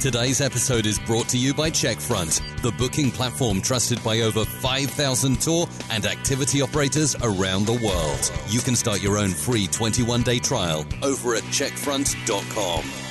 [0.00, 5.38] Today's episode is brought to you by Checkfront, the booking platform trusted by over 5,000
[5.38, 8.32] tour and activity operators around the world.
[8.48, 13.09] You can start your own free 21 day trial over at checkfront.com.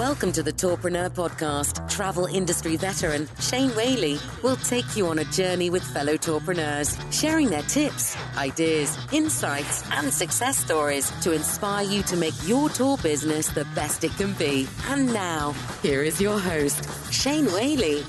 [0.00, 1.86] Welcome to the Tourpreneur Podcast.
[1.90, 7.50] Travel industry veteran Shane Whaley will take you on a journey with fellow tourpreneurs, sharing
[7.50, 13.48] their tips, ideas, insights, and success stories to inspire you to make your tour business
[13.48, 14.66] the best it can be.
[14.88, 18.02] And now, here is your host, Shane Whaley.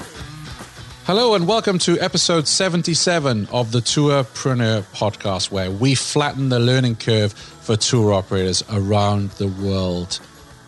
[1.04, 6.96] Hello and welcome to episode 77 of the Tourpreneur podcast, where we flatten the learning
[6.96, 10.22] curve for tour operators around the world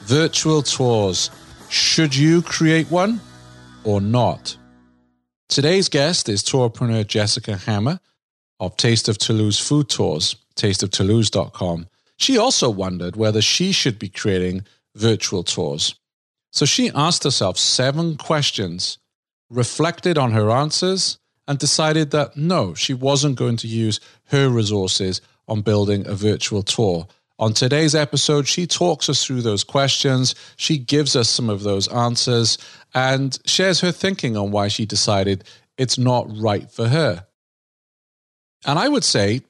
[0.05, 1.31] virtual tours.
[1.69, 3.21] Should you create one
[3.83, 4.57] or not?
[5.49, 7.99] Today's guest is tourpreneur Jessica Hammer
[8.59, 11.87] of Taste of Toulouse Food Tours, tasteoftoulouse.com.
[12.17, 14.65] She also wondered whether she should be creating
[14.95, 15.95] virtual tours.
[16.51, 18.99] So she asked herself seven questions,
[19.49, 25.21] reflected on her answers, and decided that no, she wasn't going to use her resources
[25.47, 27.07] on building a virtual tour
[27.39, 30.35] on today's episode, she talks us through those questions.
[30.55, 32.57] She gives us some of those answers
[32.93, 35.43] and shares her thinking on why she decided
[35.77, 37.25] it's not right for her.
[38.65, 39.41] And I would say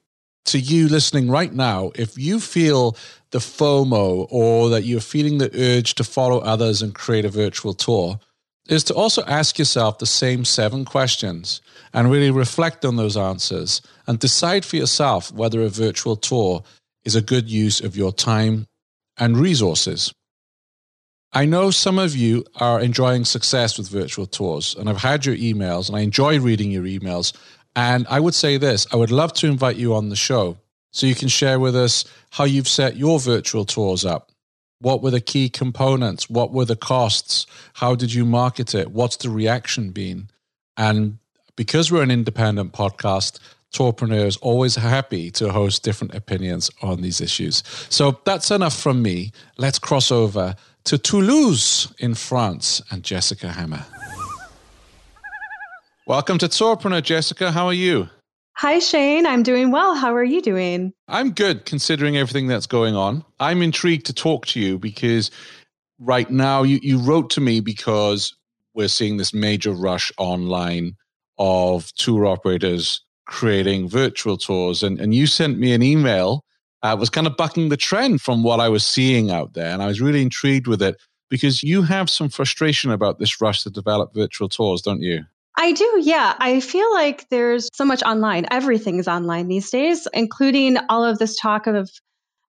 [0.45, 2.97] to you listening right now, if you feel
[3.31, 7.73] the FOMO or that you're feeling the urge to follow others and create a virtual
[7.73, 8.19] tour,
[8.67, 11.61] is to also ask yourself the same seven questions
[11.93, 16.63] and really reflect on those answers and decide for yourself whether a virtual tour
[17.05, 18.67] is a good use of your time
[19.17, 20.13] and resources.
[21.35, 25.35] I know some of you are enjoying success with virtual tours, and I've had your
[25.35, 27.33] emails, and I enjoy reading your emails.
[27.75, 30.57] And I would say this I would love to invite you on the show
[30.91, 34.31] so you can share with us how you've set your virtual tours up.
[34.79, 36.29] What were the key components?
[36.29, 37.47] What were the costs?
[37.73, 38.91] How did you market it?
[38.91, 40.29] What's the reaction been?
[40.77, 41.17] And
[41.55, 43.39] because we're an independent podcast,
[43.73, 47.63] Tourpreneurs always happy to host different opinions on these issues.
[47.89, 49.31] So that's enough from me.
[49.57, 53.83] Let's cross over to Toulouse in France and Jessica Hammer.
[56.05, 57.51] Welcome to Tourpreneur, Jessica.
[57.51, 58.09] How are you?
[58.57, 59.25] Hi, Shane.
[59.25, 59.95] I'm doing well.
[59.95, 60.93] How are you doing?
[61.07, 63.25] I'm good considering everything that's going on.
[63.39, 65.31] I'm intrigued to talk to you because
[65.97, 68.35] right now you, you wrote to me because
[68.75, 70.95] we're seeing this major rush online
[71.39, 74.83] of tour operators creating virtual tours.
[74.83, 76.43] And, and you sent me an email.
[76.81, 79.71] Uh, was kind of bucking the trend from what I was seeing out there.
[79.71, 80.97] And I was really intrigued with it
[81.29, 85.23] because you have some frustration about this rush to develop virtual tours, don't you?
[85.57, 86.35] I do, yeah.
[86.39, 88.45] I feel like there's so much online.
[88.51, 91.89] Everything is online these days, including all of this talk of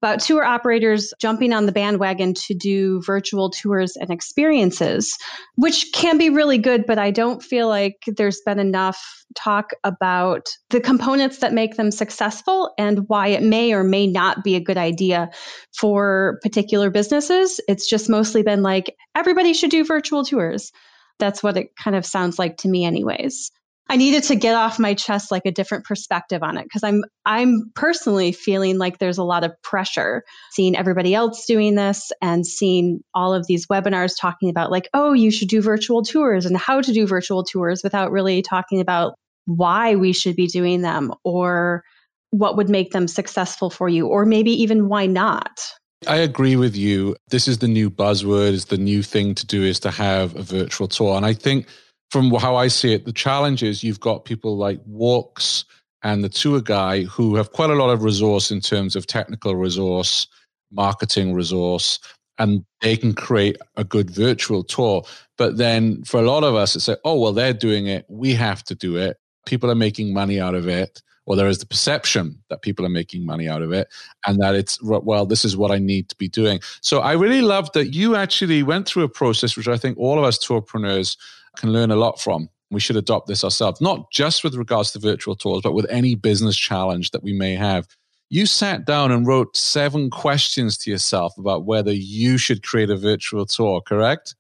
[0.05, 5.17] about tour operators jumping on the bandwagon to do virtual tours and experiences,
[5.55, 10.47] which can be really good, but I don't feel like there's been enough talk about
[10.69, 14.61] the components that make them successful and why it may or may not be a
[14.61, 15.31] good idea
[15.75, 17.59] for particular businesses.
[17.67, 20.71] It's just mostly been like everybody should do virtual tours.
[21.19, 23.51] That's what it kind of sounds like to me, anyways.
[23.89, 27.05] I needed to get off my chest like a different perspective on it because I'm
[27.27, 30.23] I'm personally feeling like there's a lot of pressure
[30.53, 35.13] seeing everybody else doing this and seeing all of these webinars talking about like oh
[35.13, 39.15] you should do virtual tours and how to do virtual tours without really talking about
[39.45, 41.83] why we should be doing them or
[42.31, 45.61] what would make them successful for you or maybe even why not.
[46.09, 47.17] I agree with you.
[47.29, 50.43] This is the new buzzword, is the new thing to do is to have a
[50.43, 51.67] virtual tour and I think
[52.11, 55.65] from how I see it, the challenge is you've got people like Walks
[56.03, 59.57] and the tour guy who have quite a lot of resource in terms of technical
[59.57, 60.27] resource,
[60.71, 61.99] marketing resource,
[62.39, 65.05] and they can create a good virtual tour.
[65.39, 68.05] But then for a lot of us, it's like, oh, well, they're doing it.
[68.09, 69.17] We have to do it.
[69.47, 72.91] people are making money out of it or there is the perception that people are
[72.91, 73.89] making money out of it
[74.27, 77.43] and that it's well this is what i need to be doing so i really
[77.43, 81.17] love that you actually went through a process which i think all of us tourpreneurs
[81.57, 84.99] can learn a lot from we should adopt this ourselves not just with regards to
[84.99, 87.87] virtual tours but with any business challenge that we may have
[88.31, 92.97] you sat down and wrote seven questions to yourself about whether you should create a
[92.97, 94.35] virtual tour correct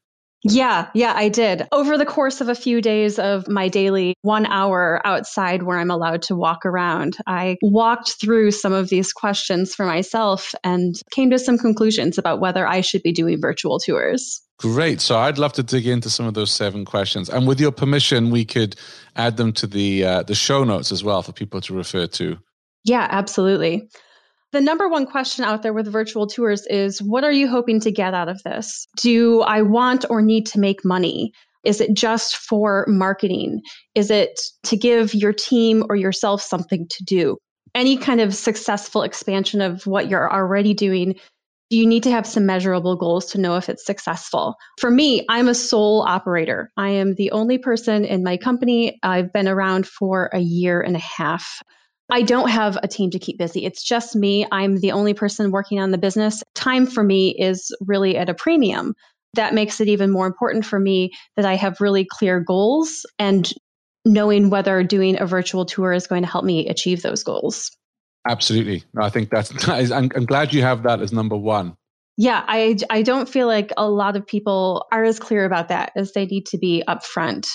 [0.47, 1.67] yeah, yeah, I did.
[1.73, 5.91] Over the course of a few days of my daily one hour outside where I'm
[5.91, 11.31] allowed to walk around, I walked through some of these questions for myself and came
[11.31, 14.43] to some conclusions about whether I should be doing virtual tours.
[14.59, 15.01] Great.
[15.01, 18.31] So I'd love to dig into some of those seven questions, and with your permission,
[18.31, 18.77] we could
[19.17, 22.39] add them to the uh, the show notes as well for people to refer to.
[22.85, 23.89] Yeah, absolutely.
[24.53, 27.91] The number one question out there with virtual tours is what are you hoping to
[27.91, 28.87] get out of this?
[28.97, 31.33] Do I want or need to make money?
[31.65, 33.63] Is it just for marketing?
[33.97, 37.37] Is it to give your team or yourself something to do?
[37.75, 41.19] Any kind of successful expansion of what you're already doing, do
[41.71, 44.55] you need to have some measurable goals to know if it's successful?
[44.79, 46.71] For me, I'm a sole operator.
[46.77, 48.99] I am the only person in my company.
[49.03, 51.63] I've been around for a year and a half.
[52.11, 53.65] I don't have a team to keep busy.
[53.65, 54.47] It's just me.
[54.53, 56.43] I'm the only person working on the business.
[56.55, 58.95] Time for me is really at a premium.
[59.33, 63.51] That makes it even more important for me that I have really clear goals and
[64.05, 67.71] knowing whether doing a virtual tour is going to help me achieve those goals.
[68.27, 68.85] Absolutely.
[68.99, 71.77] I think that's, I'm, I'm glad you have that as number one.
[72.17, 75.93] Yeah, I, I don't feel like a lot of people are as clear about that
[75.97, 77.47] as they need to be upfront.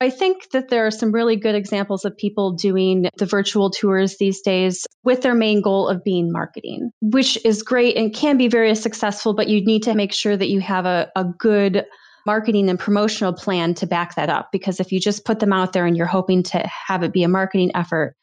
[0.00, 4.16] I think that there are some really good examples of people doing the virtual tours
[4.18, 8.48] these days with their main goal of being marketing, which is great and can be
[8.48, 11.84] very successful, but you need to make sure that you have a, a good
[12.26, 14.50] marketing and promotional plan to back that up.
[14.52, 17.24] Because if you just put them out there and you're hoping to have it be
[17.24, 18.14] a marketing effort,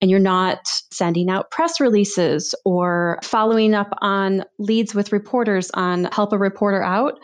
[0.00, 0.58] and you're not
[0.92, 6.82] sending out press releases or following up on leads with reporters on help a reporter
[6.82, 7.18] out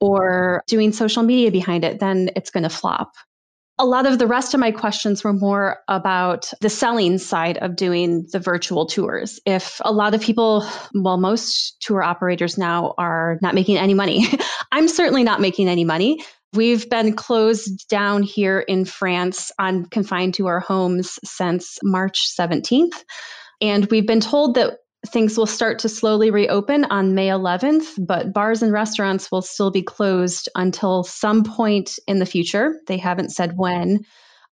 [0.00, 3.12] or doing social media behind it, then it's going to flop
[3.78, 7.76] a lot of the rest of my questions were more about the selling side of
[7.76, 9.38] doing the virtual tours.
[9.44, 14.26] If a lot of people, well, most tour operators now are not making any money,
[14.72, 16.24] I'm certainly not making any money.
[16.52, 23.04] We've been closed down here in France on confined to our homes since March 17th.
[23.60, 28.32] And we've been told that things will start to slowly reopen on May 11th, but
[28.32, 32.80] bars and restaurants will still be closed until some point in the future.
[32.86, 34.00] They haven't said when.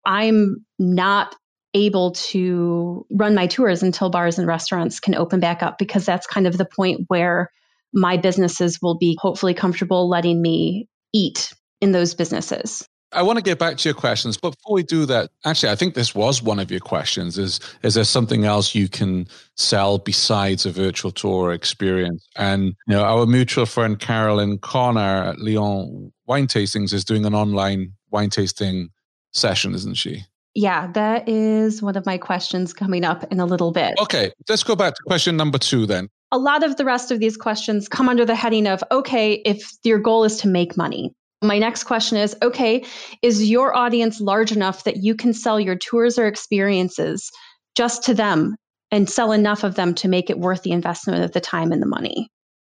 [0.05, 1.37] I'm not
[1.75, 6.27] able to run my tours until bars and restaurants can open back up because that's
[6.27, 7.51] kind of the point where
[7.95, 12.89] my businesses will be hopefully comfortable letting me eat in those businesses.
[13.15, 15.77] I want to get back to your questions, but before we do that, actually, I
[15.77, 17.37] think this was one of your questions.
[17.37, 22.27] Is is there something else you can sell besides a virtual tour experience?
[22.37, 27.35] And you know, our mutual friend Carolyn Connor at Lyon Wine Tastings is doing an
[27.35, 28.89] online wine tasting
[29.33, 30.25] session, isn't she?
[30.55, 33.95] Yeah, that is one of my questions coming up in a little bit.
[34.01, 36.09] Okay, let's go back to question number two then.
[36.31, 39.71] A lot of the rest of these questions come under the heading of okay, if
[39.85, 41.13] your goal is to make money,
[41.43, 42.85] my next question is okay,
[43.21, 47.31] is your audience large enough that you can sell your tours or experiences
[47.77, 48.57] just to them
[48.91, 51.83] and sell enough of them to make it worth the investment of the time and
[51.83, 52.29] the money?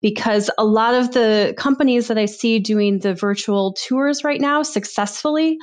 [0.02, 4.64] Because a lot of the companies that I see doing the virtual tours right now
[4.64, 5.58] successfully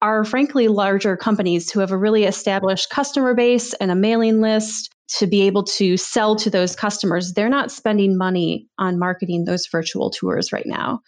[0.00, 4.90] are frankly larger companies who have a really established customer base and a mailing list
[5.18, 7.34] to be able to sell to those customers.
[7.34, 11.00] They're not spending money on marketing those virtual tours right now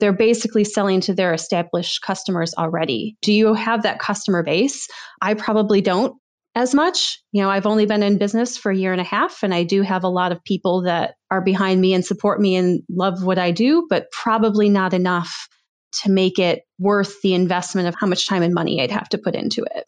[0.00, 3.16] they're basically selling to their established customers already.
[3.22, 4.88] Do you have that customer base?
[5.20, 6.16] I probably don't
[6.54, 7.20] as much.
[7.32, 9.62] You know, I've only been in business for a year and a half, and I
[9.62, 13.24] do have a lot of people that are behind me and support me and love
[13.24, 15.48] what I do, but probably not enough
[16.02, 19.18] to make it worth the investment of how much time and money I'd have to
[19.18, 19.84] put into it.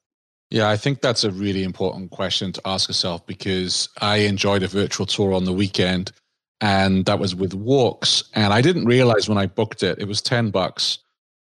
[0.51, 4.69] Yeah, I think that's a really important question to ask yourself because I enjoyed a
[4.69, 6.13] virtual tour on the weekend
[6.61, 8.25] and that was with walks.
[8.35, 10.99] And I didn't realize when I booked it, it was 10 bucks.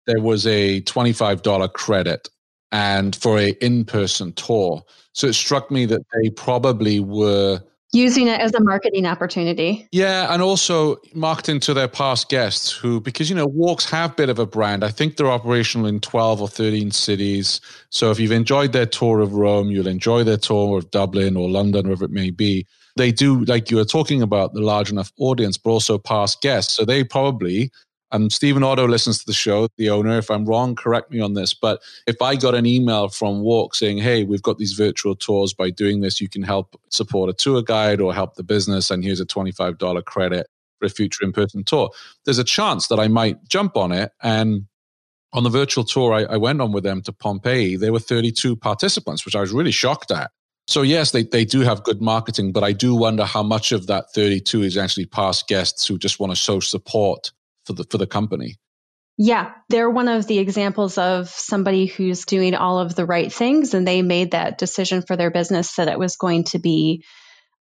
[0.06, 2.28] There was a $25 credit
[2.72, 4.82] and for a in-person tour.
[5.12, 7.60] So it struck me that they probably were
[7.92, 9.86] using it as a marketing opportunity.
[9.92, 14.14] Yeah, and also marketing to their past guests who because you know walks have a
[14.14, 14.82] bit of a brand.
[14.82, 17.60] I think they're operational in 12 or 13 cities.
[17.90, 21.50] So if you've enjoyed their tour of Rome, you'll enjoy their tour of Dublin or
[21.50, 22.66] London wherever it may be
[22.96, 26.74] they do, like you were talking about, the large enough audience, but also past guests.
[26.74, 27.70] So they probably
[28.12, 30.18] and Stephen Oddo listens to the show, the owner.
[30.18, 31.54] If I'm wrong, correct me on this.
[31.54, 35.54] But if I got an email from Walk saying, hey, we've got these virtual tours,
[35.54, 39.02] by doing this, you can help support a tour guide or help the business, and
[39.02, 40.46] here's a $25 credit
[40.78, 41.90] for a future in person tour,
[42.26, 44.12] there's a chance that I might jump on it.
[44.22, 44.66] And
[45.32, 48.56] on the virtual tour I, I went on with them to Pompeii, there were 32
[48.56, 50.30] participants, which I was really shocked at.
[50.68, 53.88] So yes, they, they do have good marketing, but I do wonder how much of
[53.88, 57.32] that 32 is actually past guests who just want to show support
[57.66, 58.56] for the for the company.
[59.18, 63.74] Yeah, they're one of the examples of somebody who's doing all of the right things
[63.74, 67.04] and they made that decision for their business that it was going to be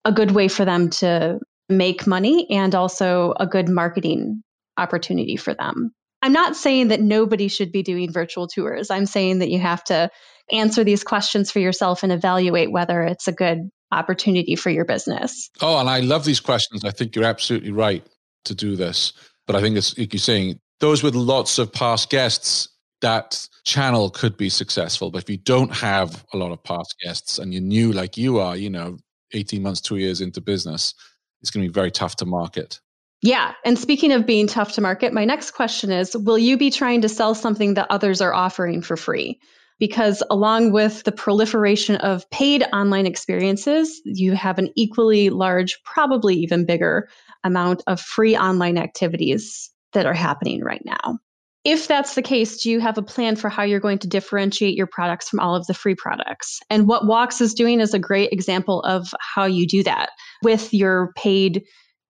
[0.05, 4.43] a good way for them to make money and also a good marketing
[4.77, 5.91] opportunity for them.
[6.21, 8.91] I'm not saying that nobody should be doing virtual tours.
[8.91, 10.09] I'm saying that you have to
[10.51, 15.49] answer these questions for yourself and evaluate whether it's a good opportunity for your business.
[15.61, 16.83] Oh, and I love these questions.
[16.85, 18.05] I think you're absolutely right
[18.45, 19.13] to do this.
[19.47, 22.69] But I think it's like you're saying, those with lots of past guests,
[23.01, 25.09] that channel could be successful.
[25.11, 28.39] But if you don't have a lot of past guests and you're new like you
[28.39, 28.97] are, you know,
[29.33, 30.93] 18 months, two years into business,
[31.41, 32.79] it's going to be very tough to market.
[33.21, 33.53] Yeah.
[33.65, 37.01] And speaking of being tough to market, my next question is Will you be trying
[37.01, 39.39] to sell something that others are offering for free?
[39.79, 46.35] Because along with the proliferation of paid online experiences, you have an equally large, probably
[46.35, 47.07] even bigger
[47.43, 51.17] amount of free online activities that are happening right now.
[51.65, 54.75] If that's the case, do you have a plan for how you're going to differentiate
[54.75, 56.59] your products from all of the free products?
[56.69, 60.73] And what Walks is doing is a great example of how you do that with
[60.73, 61.63] your paid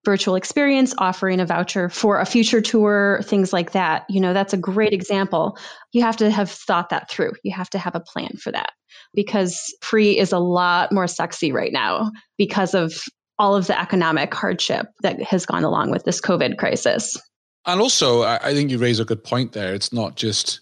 [0.05, 4.05] virtual experience, offering a voucher for a future tour, things like that.
[4.09, 5.57] You know, that's a great example.
[5.91, 7.33] You have to have thought that through.
[7.43, 8.71] You have to have a plan for that
[9.13, 12.93] because free is a lot more sexy right now because of
[13.37, 17.17] all of the economic hardship that has gone along with this COVID crisis.
[17.65, 19.73] And also, I think you raise a good point there.
[19.73, 20.61] It's not just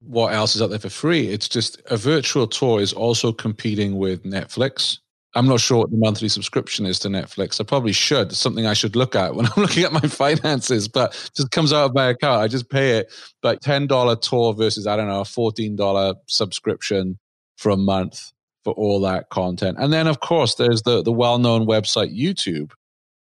[0.00, 1.28] what else is out there for free.
[1.28, 4.98] It's just a virtual tour is also competing with Netflix.
[5.34, 7.60] I'm not sure what the monthly subscription is to Netflix.
[7.60, 8.28] I probably should.
[8.28, 11.72] It's something I should look at when I'm looking at my finances, but just comes
[11.72, 12.42] out of my account.
[12.42, 13.12] I just pay it.
[13.40, 17.18] But $10 tour versus, I don't know, a $14 subscription
[17.56, 18.32] for a month
[18.64, 19.78] for all that content.
[19.80, 22.72] And then, of course, there's the, the well known website YouTube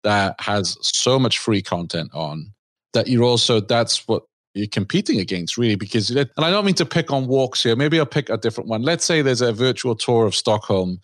[0.04, 2.54] that has so much free content on
[2.94, 5.76] that you're also, that's what you're competing against, really.
[5.76, 7.76] Because, and I don't mean to pick on walks here.
[7.76, 8.82] Maybe I'll pick a different one.
[8.82, 11.00] Let's say there's a virtual tour of Stockholm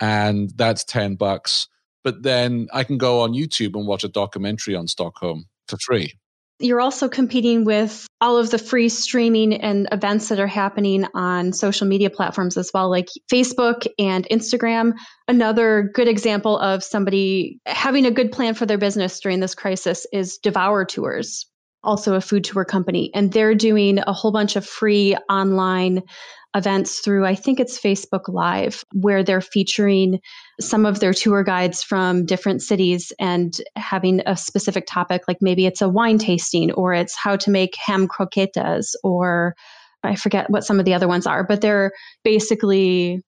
[0.00, 1.68] and that's 10 bucks.
[2.04, 6.14] But then I can go on YouTube and watch a documentary on Stockholm for free.
[6.60, 11.52] You're also competing with all of the free streaming and events that are happening on
[11.52, 14.94] social media platforms as well, like Facebook and Instagram.
[15.28, 20.04] Another good example of somebody having a good plan for their business during this crisis
[20.12, 21.46] is Devour Tours,
[21.82, 23.10] also a food tour company.
[23.14, 26.02] And they're doing a whole bunch of free online
[26.54, 30.20] events through, I think it's Facebook Live, where they're featuring
[30.60, 35.66] some of their tour guides from different cities and having a specific topic, like maybe
[35.66, 39.54] it's a wine tasting or it's how to make ham croquetas or
[40.02, 41.92] I forget what some of the other ones are, but they're
[42.24, 43.20] basically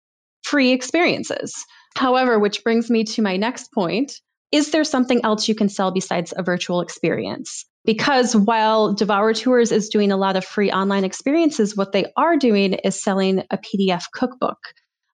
[0.42, 1.52] free experiences.
[1.96, 4.12] However, which brings me to my next point
[4.52, 7.64] is there something else you can sell besides a virtual experience?
[7.84, 12.36] Because while Devour Tours is doing a lot of free online experiences, what they are
[12.36, 14.58] doing is selling a PDF cookbook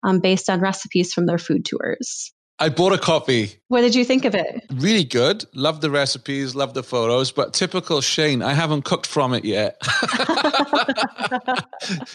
[0.03, 2.33] um, based on recipes from their food tours.
[2.59, 3.51] I bought a copy.
[3.69, 4.65] What did you think of it?
[4.73, 5.45] Really good.
[5.55, 9.77] Love the recipes, love the photos, but typical Shane, I haven't cooked from it yet.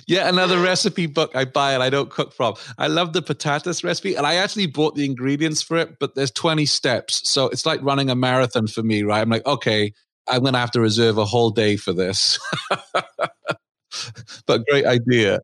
[0.07, 2.55] yet another recipe book I buy and I don't cook from.
[2.79, 6.31] I love the patatas recipe and I actually bought the ingredients for it, but there's
[6.31, 7.29] 20 steps.
[7.29, 9.21] So it's like running a marathon for me, right?
[9.21, 9.93] I'm like, okay,
[10.27, 12.39] I'm going to have to reserve a whole day for this.
[14.45, 15.39] but great idea.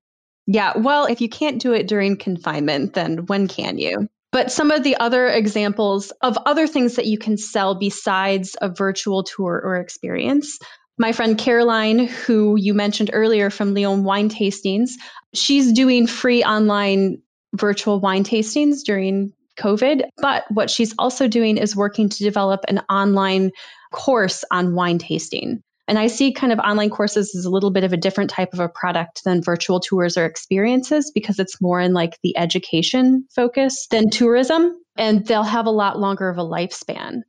[0.46, 0.77] Yeah.
[0.77, 4.07] Well, if you can't do it during confinement, then when can you?
[4.31, 8.69] But some of the other examples of other things that you can sell besides a
[8.69, 10.60] virtual tour or experience.
[10.98, 14.91] My friend Caroline, who you mentioned earlier from Lyon Wine Tastings,
[15.34, 17.22] she's doing free online
[17.55, 20.03] virtual wine tastings during COVID.
[20.17, 23.51] But what she's also doing is working to develop an online
[23.98, 25.62] course on wine tasting.
[25.88, 28.54] And I see kind of online courses as a little bit of a different type
[28.54, 33.25] of a product than virtual tours or experiences because it's more in like the education
[33.34, 34.74] focus than tourism.
[34.98, 37.22] And they'll have a lot longer of a lifespan.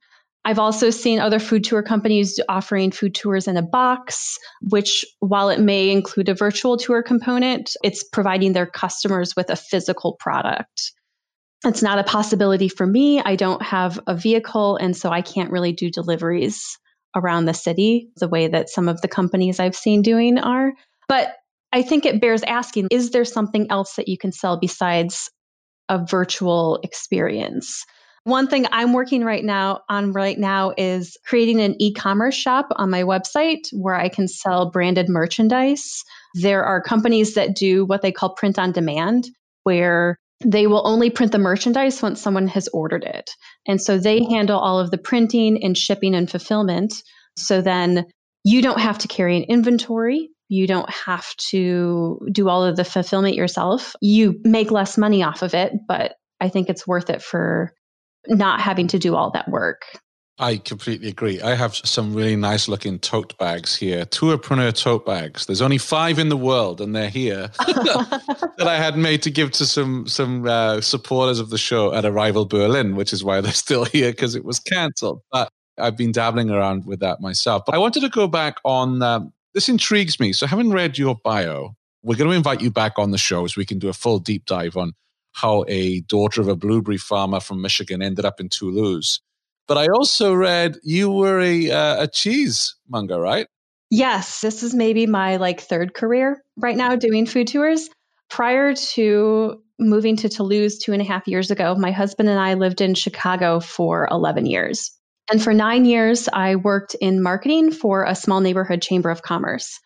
[0.44, 5.50] I've also seen other food tour companies offering food tours in a box, which, while
[5.50, 10.92] it may include a virtual tour component, it's providing their customers with a physical product.
[11.64, 13.20] It's not a possibility for me.
[13.20, 16.78] I don't have a vehicle, and so I can't really do deliveries
[17.16, 20.72] around the city, the way that some of the companies I've seen doing are.
[21.08, 21.34] But
[21.72, 25.30] I think it bears asking is there something else that you can sell besides
[25.88, 27.84] a virtual experience?
[28.24, 32.90] One thing I'm working right now on right now is creating an e-commerce shop on
[32.90, 36.04] my website where I can sell branded merchandise.
[36.34, 39.28] There are companies that do what they call print on demand
[39.62, 43.30] where they will only print the merchandise once someone has ordered it.
[43.66, 46.94] And so they handle all of the printing and shipping and fulfillment.
[47.36, 48.04] So then
[48.44, 50.30] you don't have to carry an inventory.
[50.48, 53.94] You don't have to do all of the fulfillment yourself.
[54.00, 57.72] You make less money off of it, but I think it's worth it for
[58.26, 59.82] not having to do all that work.
[60.40, 61.40] I completely agree.
[61.40, 65.46] I have some really nice looking tote bags here, Tourpreneur tote bags.
[65.46, 69.50] There's only five in the world, and they're here that I had made to give
[69.52, 73.52] to some some uh, supporters of the show at Arival Berlin, which is why they're
[73.52, 75.22] still here because it was cancelled.
[75.32, 77.64] But I've been dabbling around with that myself.
[77.66, 79.68] But I wanted to go back on um, this.
[79.68, 80.32] Intrigues me.
[80.32, 83.54] So, having read your bio, we're going to invite you back on the show so
[83.56, 84.92] we can do a full deep dive on
[85.32, 89.20] how a daughter of a blueberry farmer from Michigan ended up in Toulouse.
[89.68, 93.46] But I also read you were a, uh, a cheesemonger, right?
[93.90, 97.88] Yes, this is maybe my like third career right now doing food tours.
[98.28, 102.54] Prior to moving to Toulouse two and a half years ago, my husband and I
[102.54, 104.90] lived in Chicago for 11 years.
[105.30, 109.78] And for nine years, I worked in marketing for a small neighborhood chamber of commerce.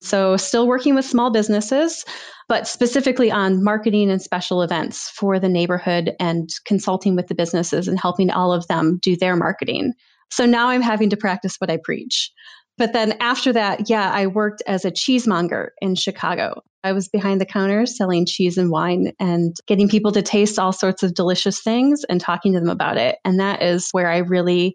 [0.00, 2.04] So, still working with small businesses,
[2.48, 7.88] but specifically on marketing and special events for the neighborhood and consulting with the businesses
[7.88, 9.92] and helping all of them do their marketing.
[10.30, 12.30] So now I'm having to practice what I preach.
[12.76, 16.62] But then after that, yeah, I worked as a cheesemonger in Chicago.
[16.84, 20.72] I was behind the counter selling cheese and wine and getting people to taste all
[20.72, 23.16] sorts of delicious things and talking to them about it.
[23.24, 24.74] And that is where I really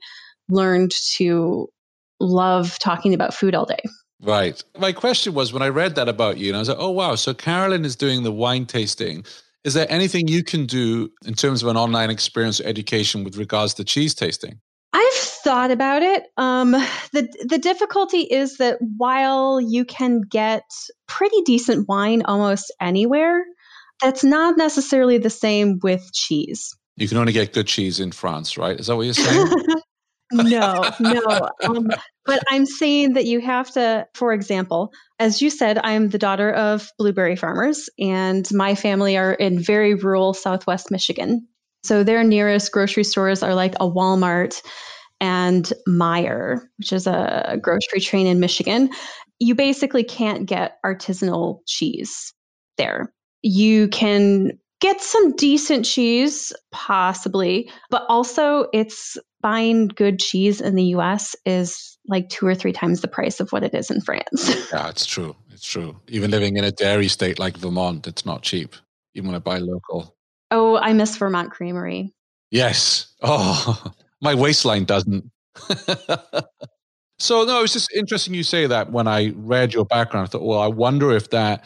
[0.50, 1.70] learned to
[2.20, 3.80] love talking about food all day.
[4.24, 4.64] Right.
[4.80, 7.16] My question was when I read that about you, and I was like, oh, wow.
[7.16, 9.26] So Carolyn is doing the wine tasting.
[9.66, 13.38] Is there anything you can do in terms of an online experience or education with
[13.38, 14.60] regards to cheese tasting?
[14.94, 16.28] I've thought about it.
[16.38, 16.72] Um,
[17.12, 20.64] the the difficulty is that while you can get
[21.08, 23.44] pretty decent wine almost anywhere,
[24.02, 26.76] that's not necessarily the same with cheese.
[26.96, 28.80] You can only get good cheese in France, right?
[28.80, 29.48] Is that what you're saying?
[30.32, 31.50] no, no.
[31.64, 31.90] Um,
[32.26, 36.52] but I'm saying that you have to, for example, as you said, I'm the daughter
[36.52, 41.48] of blueberry farmers, and my family are in very rural southwest Michigan.
[41.84, 44.62] So their nearest grocery stores are like a Walmart
[45.20, 48.90] and Meijer, which is a grocery chain in Michigan.
[49.40, 52.34] You basically can't get artisanal cheese
[52.78, 53.14] there.
[53.42, 60.96] You can get some decent cheese, possibly, but also it's buying good cheese in the
[60.96, 64.50] US is like two or three times the price of what it is in France.
[64.72, 65.36] yeah, it's true.
[65.52, 66.00] It's true.
[66.08, 68.76] Even living in a dairy state like Vermont, it's not cheap,
[69.16, 70.16] even when I buy local.
[70.52, 72.14] Oh, I miss Vermont Creamery.
[72.52, 73.14] Yes.
[73.22, 73.84] Oh,
[74.22, 75.30] my waistline doesn't.
[77.20, 80.28] so, no, it's just interesting you say that when I read your background.
[80.28, 81.66] I thought, well, I wonder if that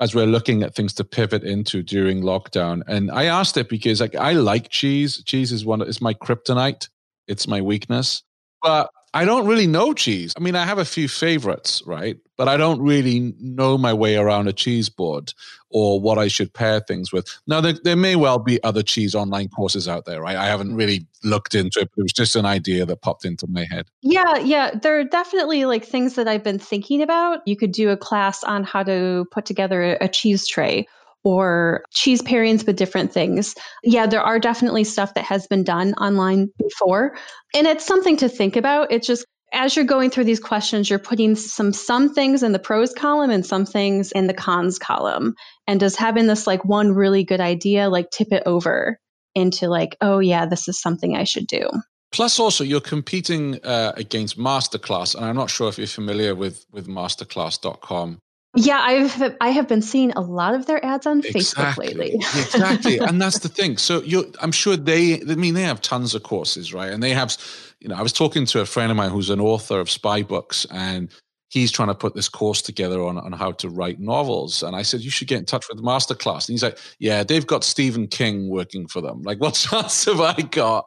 [0.00, 2.82] as we're looking at things to pivot into during lockdown.
[2.86, 5.22] And I asked it because like I like cheese.
[5.24, 6.88] Cheese is one it's my kryptonite.
[7.26, 8.22] It's my weakness.
[8.62, 10.34] But I don't really know cheese.
[10.36, 12.18] I mean, I have a few favorites, right?
[12.36, 15.32] But I don't really know my way around a cheese board
[15.70, 17.26] or what I should pair things with.
[17.46, 20.36] Now, there, there may well be other cheese online courses out there, right?
[20.36, 23.46] I haven't really looked into it, but it was just an idea that popped into
[23.48, 23.86] my head.
[24.02, 24.72] Yeah, yeah.
[24.74, 27.40] There are definitely like things that I've been thinking about.
[27.46, 30.86] You could do a class on how to put together a cheese tray
[31.26, 33.56] or cheese pairings with different things.
[33.82, 37.16] Yeah, there are definitely stuff that has been done online before.
[37.52, 38.92] And it's something to think about.
[38.92, 42.60] It's just as you're going through these questions, you're putting some some things in the
[42.60, 45.34] pros column and some things in the cons column.
[45.66, 49.00] And does having this like one really good idea like tip it over
[49.34, 51.68] into like, oh yeah, this is something I should do.
[52.12, 56.66] Plus, also you're competing uh, against Masterclass, and I'm not sure if you're familiar with
[56.70, 58.20] with Masterclass.com.
[58.56, 61.88] Yeah, I've I have been seeing a lot of their ads on exactly.
[61.88, 62.14] Facebook lately.
[62.14, 63.76] exactly, and that's the thing.
[63.76, 65.20] So you, I'm sure they.
[65.20, 66.90] I mean, they have tons of courses, right?
[66.90, 67.36] And they have,
[67.80, 70.22] you know, I was talking to a friend of mine who's an author of spy
[70.22, 71.10] books, and
[71.48, 74.62] he's trying to put this course together on, on how to write novels.
[74.62, 76.48] And I said, you should get in touch with the masterclass.
[76.48, 79.22] And he's like, yeah, they've got Stephen King working for them.
[79.22, 80.86] Like, what chance have I got?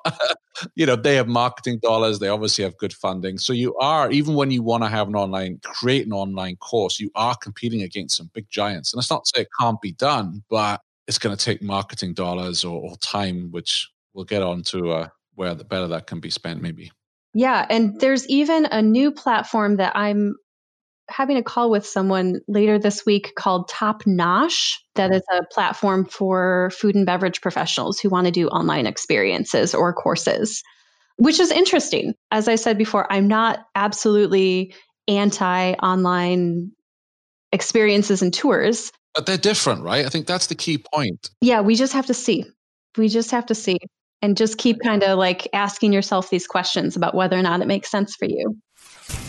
[0.75, 2.19] you know, they have marketing dollars.
[2.19, 3.37] They obviously have good funding.
[3.37, 6.99] So you are, even when you want to have an online, create an online course,
[6.99, 8.93] you are competing against some big giants.
[8.93, 12.13] And it's not to say it can't be done, but it's going to take marketing
[12.13, 16.19] dollars or, or time, which we'll get on to uh, where the better that can
[16.19, 16.91] be spent maybe.
[17.33, 17.65] Yeah.
[17.69, 20.35] And there's even a new platform that I'm
[21.09, 24.75] having a call with someone later this week called Top Nosh.
[24.95, 29.73] That is a platform for food and beverage professionals who want to do online experiences
[29.73, 30.61] or courses,
[31.17, 32.13] which is interesting.
[32.31, 34.73] As I said before, I'm not absolutely
[35.07, 36.71] anti online
[37.51, 38.91] experiences and tours.
[39.15, 40.05] But they're different, right?
[40.05, 41.29] I think that's the key point.
[41.41, 42.45] Yeah, we just have to see.
[42.97, 43.77] We just have to see
[44.21, 47.67] and just keep kind of like asking yourself these questions about whether or not it
[47.67, 48.57] makes sense for you.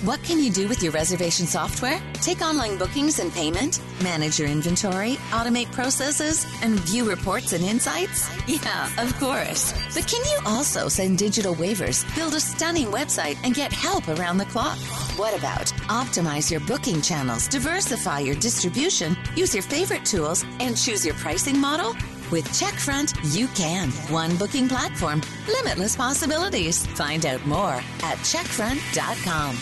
[0.02, 2.00] What can you do with your reservation software?
[2.14, 8.30] Take online bookings and payment, manage your inventory, automate processes, and view reports and insights?
[8.48, 9.72] Yeah, of course.
[9.94, 14.38] But can you also send digital waivers, build a stunning website, and get help around
[14.38, 14.78] the clock?
[15.16, 21.04] What about optimize your booking channels, diversify your distribution, use your favorite tools, and choose
[21.04, 21.94] your pricing model?
[22.30, 23.90] With Checkfront, you can.
[24.12, 26.86] One booking platform, limitless possibilities.
[26.86, 29.56] Find out more at checkfront.com.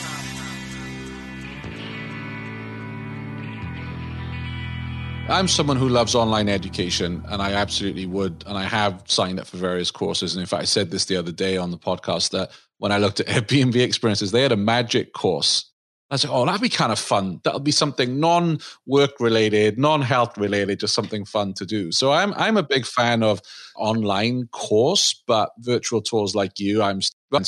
[5.31, 8.45] I'm someone who loves online education, and I absolutely would.
[8.47, 10.35] And I have signed up for various courses.
[10.35, 12.99] And in fact, I said this the other day on the podcast that when I
[12.99, 15.71] looked at Airbnb experiences, they had a magic course
[16.11, 17.41] I said, oh, that'd be kind of fun.
[17.45, 21.93] That'll be something non-work related, non-health related, just something fun to do.
[21.93, 23.43] So I'm I'm a big fan of
[23.77, 27.01] online course, but virtual tours like you, I'm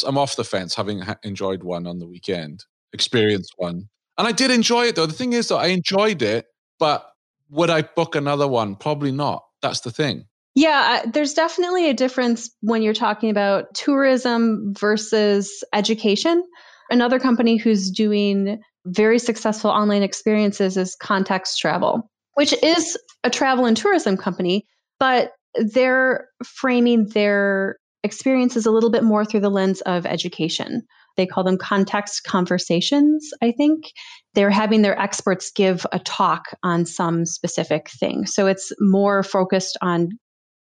[0.07, 4.51] I'm off the fence, having enjoyed one on the weekend, experienced one, and I did
[4.51, 5.07] enjoy it though.
[5.07, 6.47] The thing is, though, I enjoyed it,
[6.79, 7.07] but
[7.49, 8.77] would I book another one?
[8.77, 9.43] Probably not.
[9.63, 10.27] That's the thing.
[10.55, 16.43] Yeah, there's definitely a difference when you're talking about tourism versus education.
[16.91, 23.67] Another company who's doing very successful online experiences is Context Travel, which is a travel
[23.67, 24.67] and tourism company,
[24.99, 30.83] but they're framing their experiences a little bit more through the lens of education.
[31.17, 33.93] They call them context conversations, I think.
[34.35, 38.27] They're having their experts give a talk on some specific thing.
[38.27, 40.11] So it's more focused on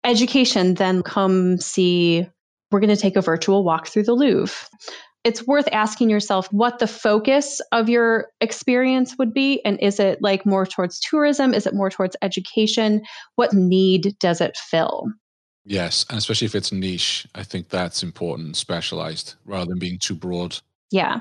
[0.03, 2.27] education than come see,
[2.71, 4.67] we're going to take a virtual walk through the Louvre
[5.23, 9.63] it's worth asking yourself what the focus of your experience would be.
[9.65, 11.53] And is it like more towards tourism?
[11.53, 13.01] Is it more towards education?
[13.36, 15.08] What need does it fill?
[15.65, 16.05] Yes.
[16.10, 20.58] And especially if it's niche, I think that's important, specialized rather than being too broad.
[20.89, 21.19] Yeah.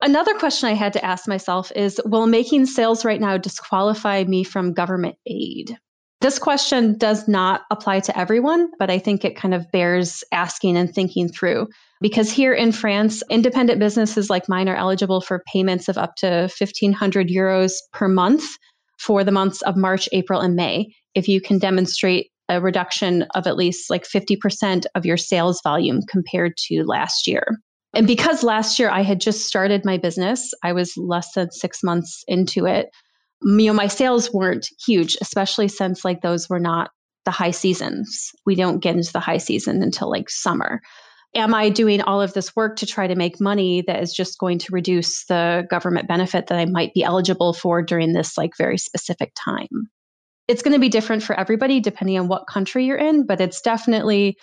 [0.00, 4.44] Another question I had to ask myself is Will making sales right now disqualify me
[4.44, 5.76] from government aid?
[6.22, 10.76] This question does not apply to everyone, but I think it kind of bears asking
[10.76, 11.66] and thinking through.
[12.00, 16.48] Because here in France, independent businesses like mine are eligible for payments of up to
[16.56, 18.44] 1,500 euros per month
[19.00, 23.48] for the months of March, April, and May, if you can demonstrate a reduction of
[23.48, 27.44] at least like 50% of your sales volume compared to last year.
[27.94, 31.82] And because last year I had just started my business, I was less than six
[31.82, 32.90] months into it
[33.44, 36.90] you know, my sales weren't huge, especially since like those were not
[37.24, 38.32] the high seasons.
[38.46, 40.80] We don't get into the high season until like summer.
[41.34, 44.38] Am I doing all of this work to try to make money that is just
[44.38, 48.52] going to reduce the government benefit that I might be eligible for during this like
[48.58, 49.88] very specific time?
[50.46, 53.62] It's going to be different for everybody depending on what country you're in, but it's
[53.62, 54.36] definitely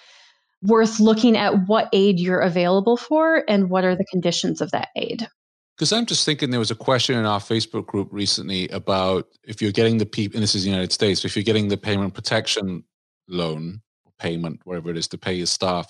[0.63, 4.89] worth looking at what aid you're available for and what are the conditions of that
[4.95, 5.27] aid.
[5.79, 9.61] Because I'm just thinking there was a question in our Facebook group recently about if
[9.61, 12.13] you're getting the P, and this is the United States, if you're getting the payment
[12.13, 12.83] protection
[13.29, 13.79] loan
[14.19, 15.89] payment, whatever it is, to pay your staff,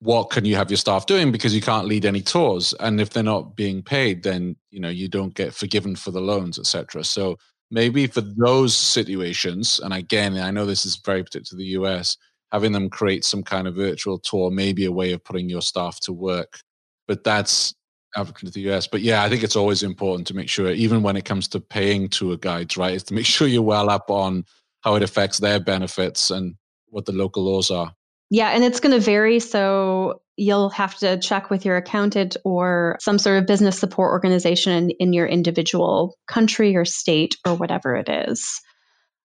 [0.00, 3.08] what can you have your staff doing because you can't lead any tours, and if
[3.08, 7.02] they're not being paid, then you know you don't get forgiven for the loans, etc.
[7.02, 7.38] So
[7.70, 12.18] maybe for those situations, and again, I know this is very particular to the US,
[12.52, 15.62] having them create some kind of virtual tour may be a way of putting your
[15.62, 16.60] staff to work,
[17.08, 17.74] but that's
[18.16, 18.86] applicant to the US.
[18.86, 21.60] But yeah, I think it's always important to make sure, even when it comes to
[21.60, 24.44] paying tour guides, right, is to make sure you're well up on
[24.80, 26.54] how it affects their benefits and
[26.88, 27.94] what the local laws are.
[28.30, 29.40] Yeah, and it's going to vary.
[29.40, 34.90] So you'll have to check with your accountant or some sort of business support organization
[34.90, 38.60] in your individual country or state or whatever it is.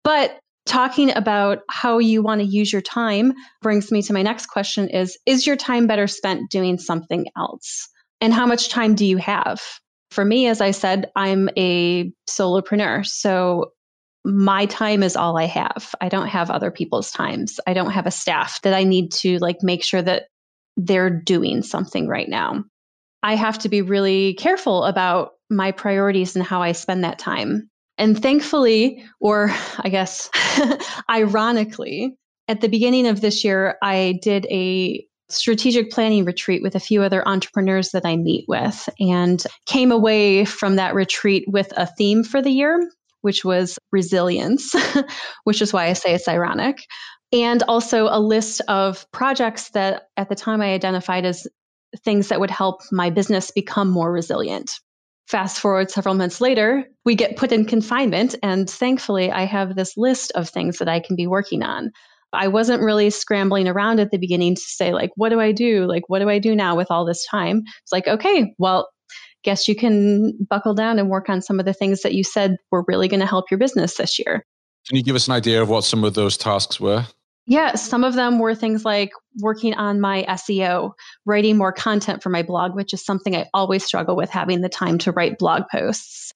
[0.04, 4.48] But talking about how you want to use your time brings me to my next
[4.48, 7.88] question is is your time better spent doing something else?
[8.22, 9.62] And how much time do you have?
[10.12, 13.06] For me, as I said, I'm a solopreneur.
[13.06, 13.72] So
[14.24, 15.94] my time is all I have.
[16.02, 17.60] I don't have other people's times.
[17.68, 20.24] I don't have a staff that I need to like make sure that
[20.78, 22.64] they're doing something right now.
[23.22, 27.70] I have to be really careful about my priorities and how I spend that time.
[27.98, 30.30] And thankfully, or I guess
[31.10, 36.80] ironically, at the beginning of this year, I did a strategic planning retreat with a
[36.80, 41.86] few other entrepreneurs that I meet with and came away from that retreat with a
[41.86, 42.90] theme for the year,
[43.22, 44.74] which was resilience,
[45.44, 46.86] which is why I say it's ironic.
[47.34, 51.48] And also a list of projects that at the time I identified as
[52.04, 54.72] things that would help my business become more resilient.
[55.28, 59.98] Fast forward several months later, we get put in confinement, and thankfully, I have this
[59.98, 61.92] list of things that I can be working on.
[62.36, 65.86] I wasn't really scrambling around at the beginning to say, like, what do I do?
[65.86, 67.64] Like, what do I do now with all this time?
[67.84, 68.90] It's like, okay, well,
[69.44, 72.58] guess you can buckle down and work on some of the things that you said
[72.72, 74.46] were really going to help your business this year.
[74.88, 77.06] Can you give us an idea of what some of those tasks were?
[77.48, 80.94] Yeah, some of them were things like working on my SEO,
[81.26, 84.70] writing more content for my blog, which is something I always struggle with having the
[84.70, 86.34] time to write blog posts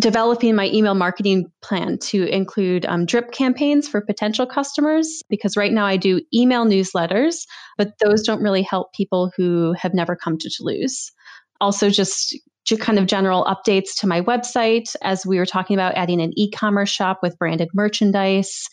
[0.00, 5.72] developing my email marketing plan to include um, drip campaigns for potential customers because right
[5.72, 7.46] now I do email newsletters,
[7.78, 11.12] but those don't really help people who have never come to Toulouse.
[11.60, 15.94] Also, just to kind of general updates to my website as we were talking about
[15.94, 18.68] adding an e-commerce shop with branded merchandise.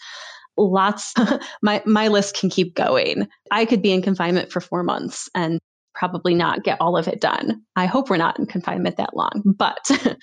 [0.57, 1.13] Lots
[1.61, 3.27] my my list can keep going.
[3.51, 5.59] I could be in confinement for 4 months and
[5.93, 7.61] probably not get all of it done.
[7.75, 9.89] I hope we're not in confinement that long but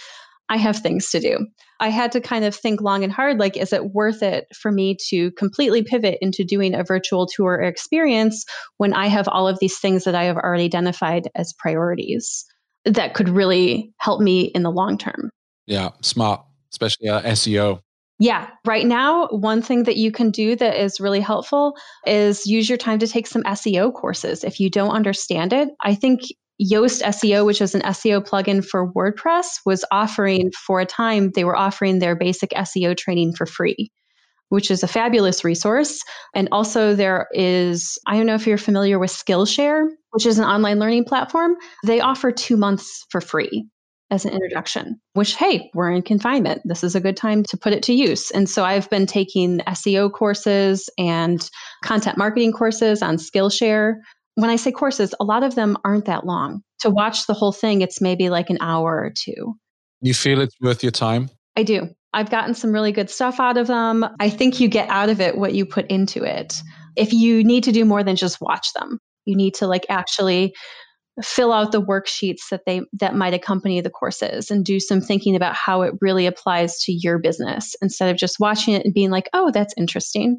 [0.49, 1.47] I have things to do.
[1.81, 4.73] I had to kind of think long and hard like, is it worth it for
[4.73, 8.45] me to completely pivot into doing a virtual tour experience
[8.79, 12.45] when I have all of these things that I have already identified as priorities
[12.85, 15.31] that could really help me in the long term?
[15.67, 17.81] Yeah, smart, especially uh, SEO.
[18.21, 22.69] Yeah, right now, one thing that you can do that is really helpful is use
[22.69, 24.43] your time to take some SEO courses.
[24.43, 26.23] If you don't understand it, I think
[26.61, 31.44] Yoast SEO, which is an SEO plugin for WordPress, was offering for a time, they
[31.44, 33.90] were offering their basic SEO training for free,
[34.49, 36.03] which is a fabulous resource.
[36.35, 40.44] And also, there is, I don't know if you're familiar with Skillshare, which is an
[40.44, 41.55] online learning platform.
[41.87, 43.68] They offer two months for free
[44.11, 46.62] as an introduction, which, hey, we're in confinement.
[46.64, 48.31] This is a good time to put it to use.
[48.31, 51.49] And so I've been taking SEO courses and
[51.85, 53.97] content marketing courses on Skillshare
[54.38, 56.62] when I say courses, a lot of them aren't that long.
[56.83, 59.57] To watch the whole thing, it's maybe like an hour or two.
[60.01, 61.29] You feel it's worth your time?
[61.57, 61.88] I do.
[62.12, 64.07] I've gotten some really good stuff out of them.
[64.20, 66.55] I think you get out of it what you put into it.
[66.94, 70.55] If you need to do more than just watch them, you need to like actually
[71.20, 75.35] fill out the worksheets that they that might accompany the courses and do some thinking
[75.35, 79.11] about how it really applies to your business instead of just watching it and being
[79.11, 80.38] like, "Oh, that's interesting."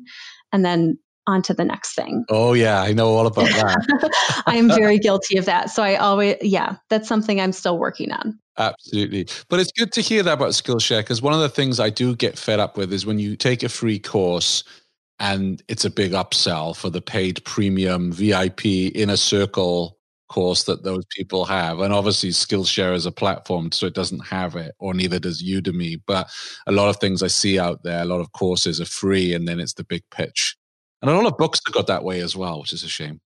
[0.54, 0.98] And then
[1.30, 2.26] on to the next thing.
[2.30, 4.44] Oh, yeah, I know all about that.
[4.46, 5.70] I am very guilty of that.
[5.70, 8.38] So I always, yeah, that's something I'm still working on.
[8.58, 9.28] Absolutely.
[9.48, 12.16] But it's good to hear that about Skillshare because one of the things I do
[12.16, 14.64] get fed up with is when you take a free course
[15.20, 21.04] and it's a big upsell for the paid premium VIP inner circle course that those
[21.10, 21.80] people have.
[21.80, 26.02] And obviously, Skillshare is a platform, so it doesn't have it, or neither does Udemy.
[26.08, 26.30] But
[26.68, 29.48] a lot of things I see out there, a lot of courses are free, and
[29.48, 30.56] then it's the big pitch.
[31.02, 33.20] And a lot of books have got that way as well, which is a shame.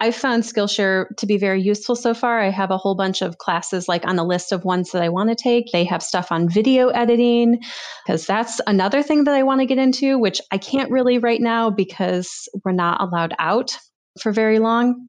[0.00, 2.40] I found Skillshare to be very useful so far.
[2.40, 5.08] I have a whole bunch of classes like on the list of ones that I
[5.08, 5.72] want to take.
[5.72, 7.60] They have stuff on video editing
[8.06, 11.40] because that's another thing that I want to get into, which I can't really right
[11.40, 13.76] now because we're not allowed out
[14.20, 15.08] for very long.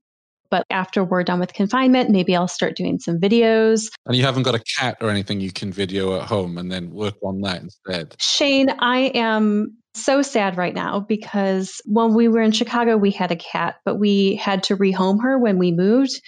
[0.50, 3.92] But after we're done with confinement, maybe I'll start doing some videos.
[4.08, 6.90] And you haven't got a cat or anything you can video at home and then
[6.90, 8.16] work on that instead.
[8.20, 13.32] Shane, I am so sad right now because when we were in Chicago, we had
[13.32, 16.22] a cat, but we had to rehome her when we moved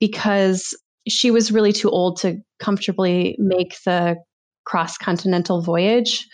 [0.00, 0.74] because
[1.08, 4.16] she was really too old to comfortably make the
[4.64, 6.26] cross continental voyage.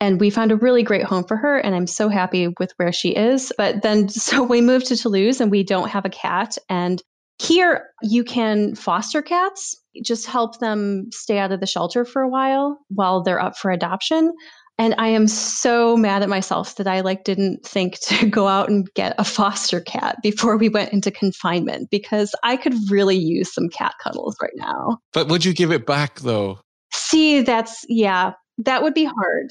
[0.00, 2.92] And we found a really great home for her, and I'm so happy with where
[2.92, 3.52] she is.
[3.58, 6.56] But then, so we moved to Toulouse and we don't have a cat.
[6.68, 7.02] And
[7.40, 12.28] here, you can foster cats, just help them stay out of the shelter for a
[12.28, 14.32] while while they're up for adoption.
[14.78, 18.68] And I am so mad at myself that I like didn't think to go out
[18.68, 23.52] and get a foster cat before we went into confinement because I could really use
[23.52, 24.98] some cat cuddles right now.
[25.12, 26.60] But would you give it back though?
[26.92, 29.48] See, that's yeah, that would be hard.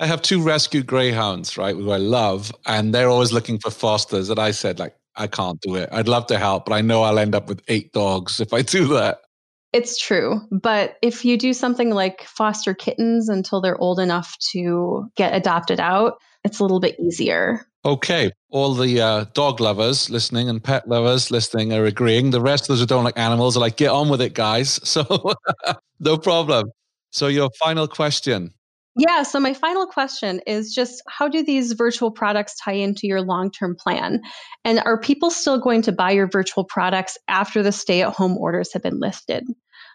[0.00, 4.30] I have two rescue greyhounds, right, who I love, and they're always looking for fosters.
[4.30, 5.90] And I said, like, I can't do it.
[5.92, 8.62] I'd love to help, but I know I'll end up with eight dogs if I
[8.62, 9.18] do that.
[9.72, 10.40] It's true.
[10.50, 15.78] But if you do something like foster kittens until they're old enough to get adopted
[15.78, 17.66] out, it's a little bit easier.
[17.84, 18.30] Okay.
[18.50, 22.30] All the uh, dog lovers listening and pet lovers listening are agreeing.
[22.30, 24.80] The rest of those who don't like animals are like, get on with it, guys.
[24.90, 25.34] So
[26.00, 26.70] no problem.
[27.12, 28.52] So, your final question
[28.96, 29.22] Yeah.
[29.22, 33.50] So, my final question is just how do these virtual products tie into your long
[33.50, 34.20] term plan?
[34.64, 38.36] And are people still going to buy your virtual products after the stay at home
[38.36, 39.46] orders have been lifted?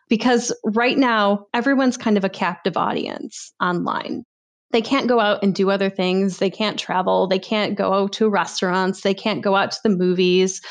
[0.07, 4.23] Because right now, everyone's kind of a captive audience online.
[4.71, 6.37] They can't go out and do other things.
[6.37, 7.27] They can't travel.
[7.27, 9.01] They can't go to restaurants.
[9.01, 10.61] They can't go out to the movies.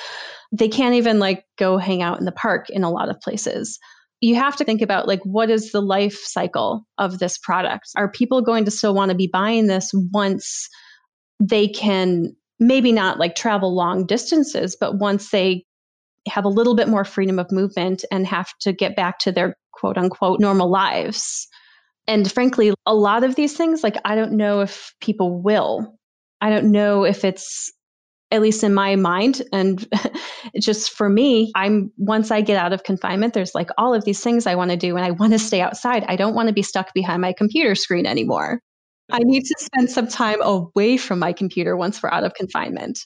[0.53, 3.79] They can't even like go hang out in the park in a lot of places
[4.25, 7.91] you have to think about like what is the life cycle of this product?
[7.95, 10.69] Are people going to still want to be buying this once
[11.41, 15.65] they can maybe not like travel long distances but once they
[16.27, 19.57] have a little bit more freedom of movement and have to get back to their
[19.73, 21.47] quote unquote normal lives?
[22.07, 25.99] And frankly a lot of these things like i don't know if people will.
[26.41, 27.71] I don't know if it's
[28.31, 29.43] at least in my mind.
[29.53, 29.87] And
[30.61, 34.21] just for me i'm once i get out of confinement there's like all of these
[34.21, 36.05] things i want to do and i want to stay outside.
[36.07, 38.61] I don't want to be stuck behind my computer screen anymore.
[39.11, 42.99] I need to spend some time away from my computer once we're out of confinement.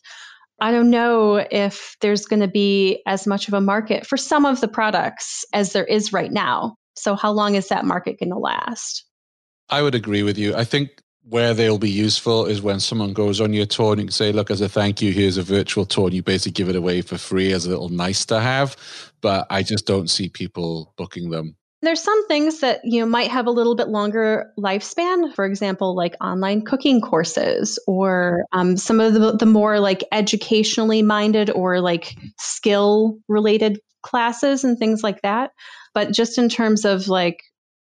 [0.61, 4.45] I don't know if there's going to be as much of a market for some
[4.45, 6.77] of the products as there is right now.
[6.97, 9.05] So how long is that market going to last?
[9.71, 10.55] I would agree with you.
[10.55, 14.07] I think where they'll be useful is when someone goes on your tour and you
[14.07, 16.07] can say, look, as a thank you, here's a virtual tour.
[16.07, 18.77] And you basically give it away for free as a little nice to have.
[19.21, 21.57] But I just don't see people booking them.
[21.83, 25.33] There's some things that you know might have a little bit longer lifespan.
[25.35, 31.03] For example, like online cooking courses, or um, some of the, the more like educationally
[31.03, 35.53] minded or like skill related classes and things like that.
[35.95, 37.43] But just in terms of like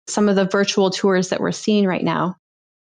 [0.07, 2.35] some of the virtual tours that we're seeing right now,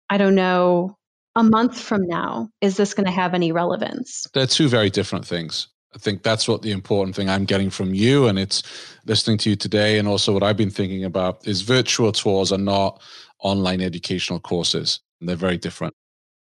[0.10, 0.98] I don't know,
[1.36, 4.26] a month from now, is this going to have any relevance?
[4.34, 5.68] They're two very different things.
[5.96, 8.64] I think that's what the important thing I'm getting from you, and it's
[9.06, 12.60] listening to you today, and also what I've been thinking about is virtual tours are
[12.60, 13.02] not
[13.40, 15.00] online educational courses.
[15.22, 15.94] They're very different.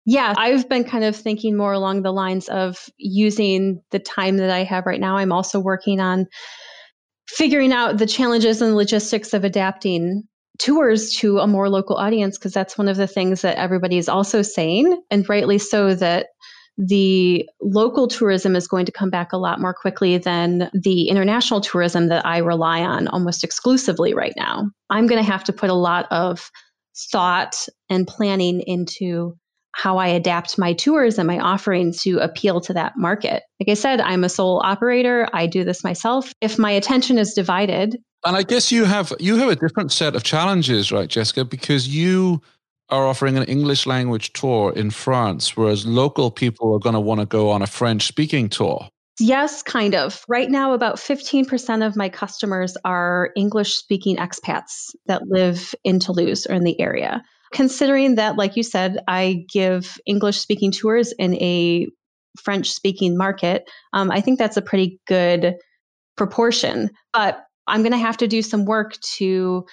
[0.06, 4.50] Yeah, I've been kind of thinking more along the lines of using the time that
[4.50, 5.16] I have right now.
[5.16, 6.26] I'm also working on
[7.28, 10.24] figuring out the challenges and logistics of adapting
[10.58, 14.08] tours to a more local audience because that's one of the things that everybody is
[14.08, 16.28] also saying and rightly so that
[16.76, 21.60] the local tourism is going to come back a lot more quickly than the international
[21.60, 24.70] tourism that I rely on almost exclusively right now.
[24.90, 26.50] I'm going to have to put a lot of
[27.12, 29.36] thought and planning into
[29.74, 33.42] how I adapt my tours and my offerings to appeal to that market.
[33.60, 35.28] Like I said, I'm a sole operator.
[35.32, 36.32] I do this myself.
[36.40, 40.16] If my attention is divided and I guess you have you have a different set
[40.16, 41.44] of challenges, right, Jessica?
[41.44, 42.40] Because you
[42.90, 47.20] are offering an English language tour in France, whereas local people are going to want
[47.20, 48.88] to go on a French speaking tour.
[49.20, 50.24] Yes, kind of.
[50.28, 56.46] Right now, about 15% of my customers are English speaking expats that live in Toulouse
[56.46, 57.22] or in the area.
[57.54, 61.86] Considering that, like you said, I give English speaking tours in a
[62.42, 65.54] French speaking market, um, I think that's a pretty good
[66.16, 66.90] proportion.
[67.12, 69.64] But I'm going to have to do some work to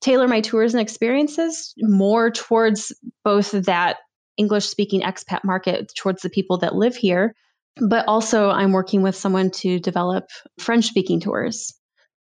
[0.00, 3.98] tailor my tours and experiences more towards both that
[4.36, 7.34] English speaking expat market, towards the people that live here.
[7.86, 10.24] But also, I'm working with someone to develop
[10.58, 11.74] French speaking tours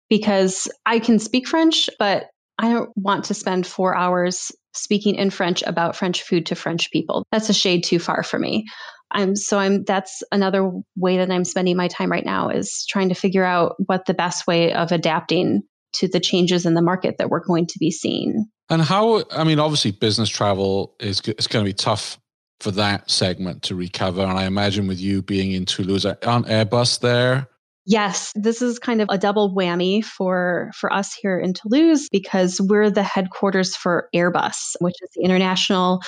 [0.08, 2.26] because I can speak French, but
[2.58, 6.90] I don't want to spend four hours speaking in French about French food to French
[6.90, 7.24] people.
[7.32, 8.66] That's a shade too far for me.
[9.12, 13.08] I'm so I'm that's another way that I'm spending my time right now is trying
[13.08, 15.62] to figure out what the best way of adapting
[15.94, 18.46] to the changes in the market that we're going to be seeing.
[18.68, 22.18] And how I mean obviously business travel is is going to be tough
[22.60, 27.00] for that segment to recover and I imagine with you being in Toulouse on Airbus
[27.00, 27.48] there
[27.90, 32.60] Yes, this is kind of a double whammy for for us here in Toulouse because
[32.60, 36.00] we're the headquarters for Airbus, which is the international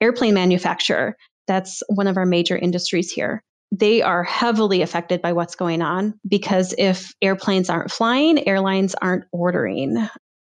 [0.00, 1.14] airplane manufacturer.
[1.46, 3.44] That's one of our major industries here.
[3.70, 9.22] They are heavily affected by what's going on because if airplanes aren't flying, airlines aren't
[9.30, 10.08] ordering.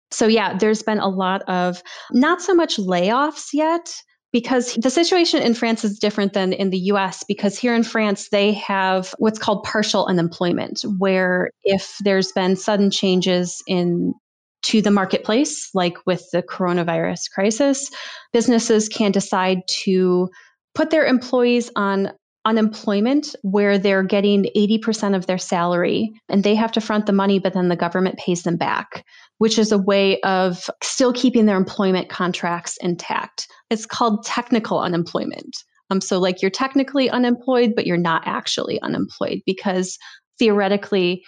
[0.10, 3.94] So, yeah, there's been a lot of not so much layoffs yet
[4.32, 8.30] because the situation in France is different than in the US because here in France
[8.30, 14.14] they have what's called partial unemployment where if there's been sudden changes in
[14.62, 17.90] to the marketplace like with the coronavirus crisis
[18.34, 20.30] businesses can decide to
[20.76, 22.12] put their employees on
[22.46, 27.38] unemployment where they're getting 80% of their salary and they have to front the money,
[27.38, 29.06] but then the government pays them back,
[29.40, 33.48] which is a way of still keeping their employment contracts intact.
[33.70, 35.58] It's called technical unemployment.
[35.90, 39.98] Um, so, like you're technically unemployed, but you're not actually unemployed because
[40.38, 41.24] theoretically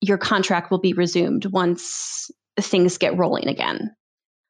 [0.00, 2.30] your contract will be resumed once
[2.60, 3.90] things get rolling again.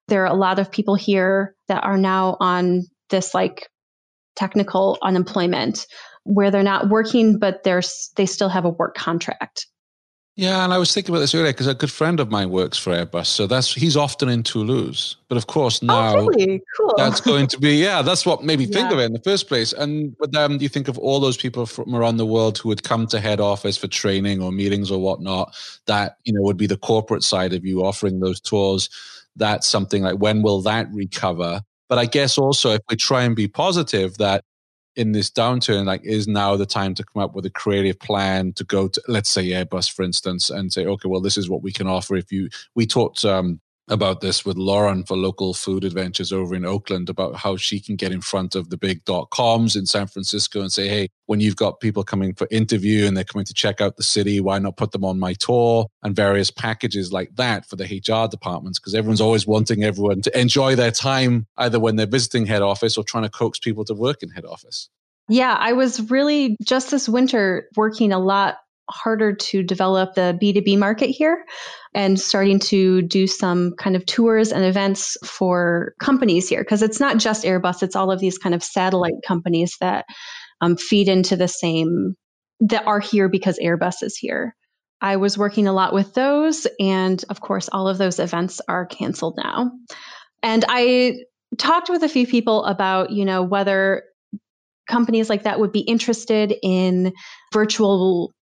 [0.08, 3.68] There are a lot of people here that are now on this like
[4.34, 5.86] technical unemployment
[6.24, 7.82] where they're not working, but they're,
[8.16, 9.66] they still have a work contract.
[10.34, 12.78] Yeah, and I was thinking about this earlier because a good friend of mine works
[12.78, 15.16] for Airbus, so that's he's often in Toulouse.
[15.28, 16.62] But of course oh, now oh, really?
[16.78, 16.94] cool.
[16.96, 18.94] that's going to be yeah, that's what made me think yeah.
[18.94, 19.74] of it in the first place.
[19.74, 22.82] And but then you think of all those people from around the world who would
[22.82, 25.54] come to head office for training or meetings or whatnot.
[25.86, 28.88] That you know would be the corporate side of you offering those tours.
[29.36, 31.60] That's something like when will that recover?
[31.90, 34.44] But I guess also if we try and be positive, that
[34.96, 38.52] in this downturn, like, is now the time to come up with a creative plan
[38.54, 41.62] to go to, let's say, Airbus, for instance, and say, okay, well, this is what
[41.62, 42.16] we can offer.
[42.16, 43.60] If you, we talked um,
[43.92, 47.94] about this with Lauren for local food adventures over in Oakland about how she can
[47.94, 51.40] get in front of the big dot coms in San Francisco and say, hey, when
[51.40, 54.58] you've got people coming for interview and they're coming to check out the city, why
[54.58, 58.78] not put them on my tour and various packages like that for the HR departments?
[58.78, 62.96] Because everyone's always wanting everyone to enjoy their time either when they're visiting head office
[62.96, 64.88] or trying to coax people to work in head office.
[65.28, 68.56] Yeah, I was really just this winter working a lot
[68.92, 71.44] harder to develop the B2B market here
[71.94, 77.00] and starting to do some kind of tours and events for companies here because it's
[77.00, 80.06] not just Airbus, it's all of these kind of satellite companies that
[80.60, 82.14] um, feed into the same,
[82.60, 84.54] that are here because Airbus is here.
[85.00, 88.86] I was working a lot with those, and of course, all of those events are
[88.86, 89.72] canceled now.
[90.44, 91.16] And I
[91.58, 94.04] talked with a few people about, you know, whether
[94.88, 97.12] companies like that would be interested in
[97.52, 98.32] virtual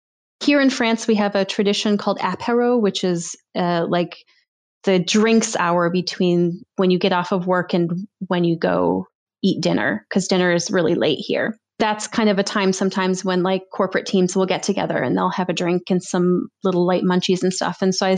[0.43, 4.25] here in France, we have a tradition called apéro, which is uh, like
[4.85, 7.91] the drinks hour between when you get off of work and
[8.29, 9.07] when you go
[9.43, 11.59] eat dinner, because dinner is really late here.
[11.79, 15.31] That's kind of a time sometimes when like corporate teams will get together and they'll
[15.31, 17.79] have a drink and some little light munchies and stuff.
[17.81, 18.11] And so I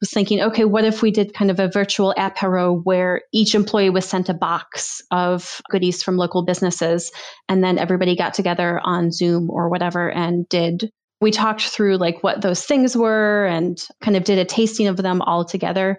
[0.00, 3.90] was thinking, okay, what if we did kind of a virtual apéro where each employee
[3.90, 7.10] was sent a box of goodies from local businesses
[7.48, 10.90] and then everybody got together on Zoom or whatever and did
[11.20, 14.96] we talked through like what those things were and kind of did a tasting of
[14.96, 15.98] them all together.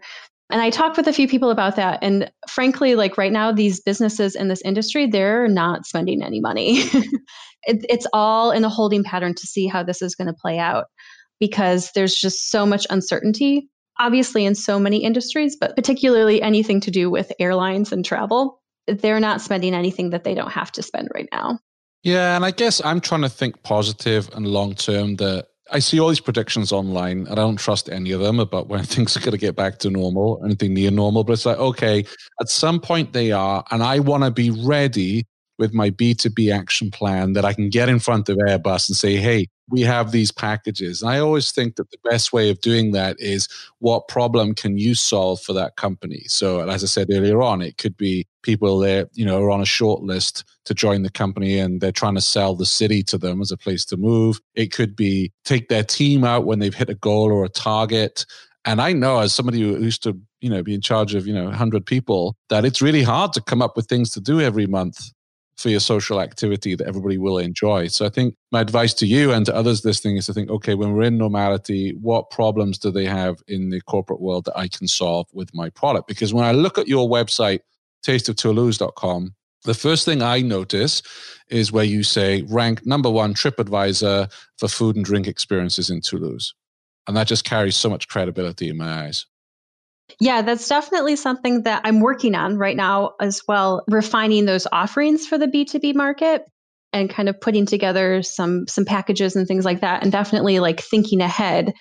[0.49, 1.99] And I talked with a few people about that.
[2.01, 6.79] And frankly, like right now, these businesses in this industry, they're not spending any money.
[7.63, 10.57] it, it's all in a holding pattern to see how this is going to play
[10.57, 10.85] out
[11.39, 16.91] because there's just so much uncertainty, obviously, in so many industries, but particularly anything to
[16.91, 18.61] do with airlines and travel.
[18.87, 21.59] They're not spending anything that they don't have to spend right now.
[22.03, 25.99] Yeah, and I guess I'm trying to think positive and long term that I see
[25.99, 29.19] all these predictions online and I don't trust any of them about when things are
[29.19, 31.23] going to get back to normal, or anything near normal.
[31.23, 32.03] But it's like, okay,
[32.39, 35.25] at some point they are, and I want to be ready
[35.59, 39.17] with my B2B action plan that I can get in front of Airbus and say,
[39.17, 41.03] hey, we have these packages.
[41.03, 43.47] And I always think that the best way of doing that is
[43.77, 46.23] what problem can you solve for that company?
[46.25, 49.61] So, as I said earlier on, it could be people that, you know, are on
[49.61, 53.17] a short list to join the company and they're trying to sell the city to
[53.17, 54.39] them as a place to move.
[54.55, 58.25] It could be take their team out when they've hit a goal or a target.
[58.65, 61.33] And I know as somebody who used to, you know, be in charge of, you
[61.33, 64.67] know, 100 people, that it's really hard to come up with things to do every
[64.67, 65.11] month
[65.61, 67.87] for your social activity that everybody will enjoy.
[67.87, 70.73] So I think my advice to you and to others listening is to think, okay,
[70.73, 74.67] when we're in normality, what problems do they have in the corporate world that I
[74.67, 76.07] can solve with my product?
[76.07, 77.59] Because when I look at your website,
[78.05, 81.01] tasteoftoulouse.com, the first thing I notice
[81.49, 86.53] is where you say rank number one TripAdvisor for food and drink experiences in Toulouse.
[87.07, 89.25] And that just carries so much credibility in my eyes.
[90.19, 95.25] Yeah, that's definitely something that I'm working on right now as well, refining those offerings
[95.25, 96.43] for the B2B market
[96.93, 100.81] and kind of putting together some some packages and things like that and definitely like
[100.81, 101.73] thinking ahead.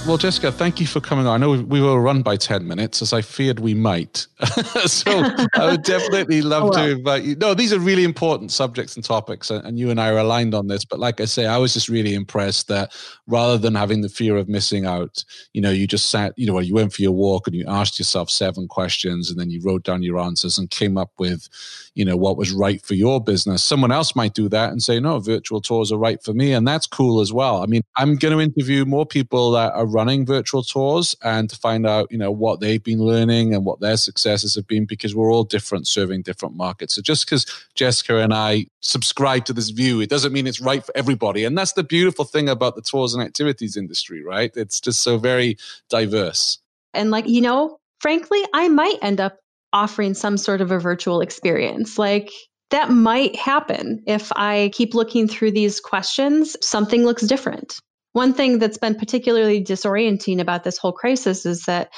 [0.05, 1.41] Well, Jessica, thank you for coming on.
[1.41, 4.27] I know we were run by 10 minutes as I feared we might.
[4.85, 5.11] so
[5.55, 6.85] I would definitely love oh, well.
[6.85, 7.35] to invite you.
[7.37, 10.67] No, these are really important subjects and topics, and you and I are aligned on
[10.67, 10.83] this.
[10.83, 12.93] But like I say, I was just really impressed that
[13.27, 15.23] rather than having the fear of missing out,
[15.53, 17.97] you know, you just sat, you know, you went for your walk and you asked
[17.97, 21.47] yourself seven questions and then you wrote down your answers and came up with,
[21.95, 23.63] you know, what was right for your business.
[23.63, 26.53] Someone else might do that and say, no, virtual tours are right for me.
[26.53, 27.61] And that's cool as well.
[27.61, 31.55] I mean, I'm going to interview more people that are running virtual tours and to
[31.55, 35.15] find out, you know, what they've been learning and what their successes have been because
[35.15, 36.95] we're all different, serving different markets.
[36.95, 40.83] So just because Jessica and I subscribe to this view, it doesn't mean it's right
[40.83, 41.45] for everybody.
[41.45, 44.51] And that's the beautiful thing about the tours and activities industry, right?
[44.55, 45.57] It's just so very
[45.89, 46.59] diverse.
[46.93, 49.39] And like, you know, frankly, I might end up
[49.73, 51.97] offering some sort of a virtual experience.
[51.97, 52.31] Like,
[52.69, 56.55] that might happen if I keep looking through these questions.
[56.61, 57.75] Something looks different.
[58.13, 61.91] One thing that's been particularly disorienting about this whole crisis is that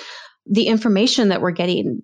[0.46, 2.02] the information that we're getting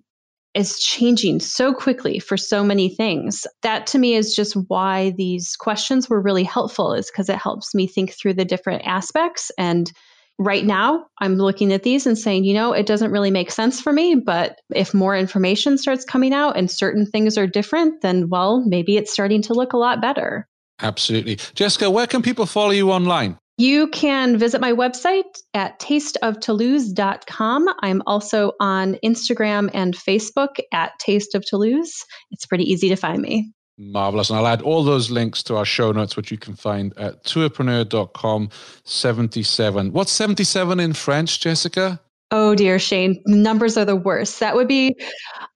[0.54, 3.46] is changing so quickly for so many things.
[3.62, 7.74] That to me is just why these questions were really helpful, is because it helps
[7.74, 9.50] me think through the different aspects.
[9.56, 9.90] And
[10.38, 13.80] right now, I'm looking at these and saying, you know, it doesn't really make sense
[13.80, 14.14] for me.
[14.14, 18.96] But if more information starts coming out and certain things are different, then, well, maybe
[18.96, 20.48] it's starting to look a lot better.
[20.80, 21.36] Absolutely.
[21.54, 23.38] Jessica, where can people follow you online?
[23.58, 27.68] You can visit my website at tasteoftoulouse.com.
[27.80, 32.04] I'm also on Instagram and Facebook at Taste of Toulouse.
[32.30, 33.52] It's pretty easy to find me.
[33.90, 34.30] Marvelous.
[34.30, 37.24] And I'll add all those links to our show notes, which you can find at
[37.24, 38.50] tourpreneur.com
[38.84, 39.92] 77.
[39.92, 42.00] What's 77 in French, Jessica?
[42.30, 44.40] Oh dear, Shane, numbers are the worst.
[44.40, 44.96] That would be,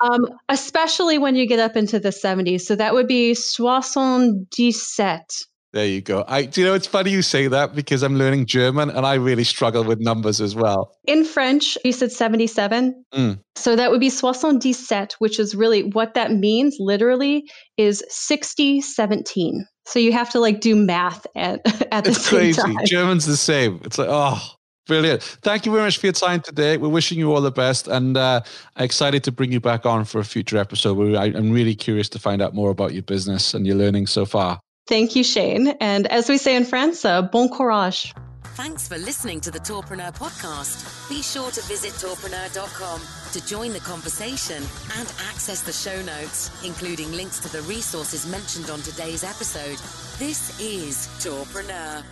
[0.01, 2.61] um, especially when you get up into the 70s.
[2.63, 5.47] So that would be soixante-dix-sept.
[5.77, 6.25] There you go.
[6.27, 9.13] I do you know it's funny you say that because I'm learning German and I
[9.13, 10.97] really struggle with numbers as well.
[11.05, 13.05] In French, you said 77.
[13.13, 13.39] Mm.
[13.57, 17.47] So that would be 77, which is really what that means literally
[17.77, 19.67] is 60 17.
[19.85, 21.61] So you have to like do math at,
[21.93, 22.63] at the it's same crazy.
[22.63, 22.77] time.
[22.87, 23.79] German's the same.
[23.85, 24.43] It's like, oh,
[24.87, 25.21] Brilliant.
[25.43, 26.77] Thank you very much for your time today.
[26.77, 28.43] We're wishing you all the best and uh,
[28.79, 31.17] excited to bring you back on for a future episode.
[31.17, 34.61] I'm really curious to find out more about your business and your learning so far.
[34.87, 35.69] Thank you, Shane.
[35.81, 38.15] And as we say in France, uh, bon courage.
[38.57, 41.09] Thanks for listening to the Tourpreneur podcast.
[41.11, 43.01] Be sure to visit tourpreneur.com
[43.33, 44.63] to join the conversation
[44.99, 49.79] and access the show notes, including links to the resources mentioned on today's episode.
[50.19, 52.03] This is Tourpreneur.